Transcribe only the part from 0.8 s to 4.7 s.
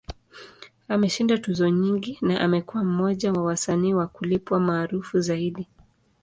Ameshinda tuzo nyingi, na amekuwa mmoja wa wasanii wa kulipwa